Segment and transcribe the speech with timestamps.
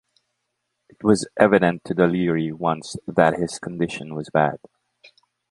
[0.89, 4.57] It was evident to the leery ones that his condition was bad.